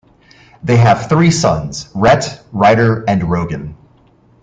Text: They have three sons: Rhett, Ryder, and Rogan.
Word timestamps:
They 0.63 0.77
have 0.77 1.09
three 1.09 1.29
sons: 1.29 1.91
Rhett, 1.93 2.41
Ryder, 2.51 3.03
and 3.07 3.23
Rogan. 3.29 3.77